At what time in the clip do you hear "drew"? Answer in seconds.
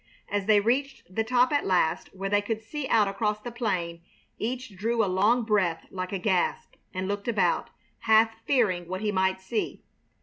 4.75-5.05